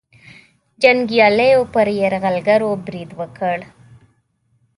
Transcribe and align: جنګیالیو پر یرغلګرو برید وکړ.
جنګیالیو 0.81 1.61
پر 1.73 1.87
یرغلګرو 1.99 2.69
برید 2.85 3.09
وکړ. 3.19 3.57